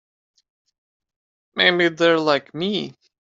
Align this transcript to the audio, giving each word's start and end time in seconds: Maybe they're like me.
Maybe 1.53 1.89
they're 1.89 2.19
like 2.19 2.55
me. 2.55 2.95